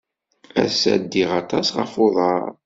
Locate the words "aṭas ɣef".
1.41-1.93